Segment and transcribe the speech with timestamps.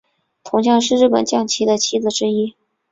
[0.43, 2.55] 铜将是日本将棋的棋子之一。